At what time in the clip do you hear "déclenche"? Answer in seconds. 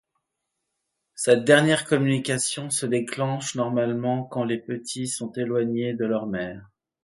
2.87-3.53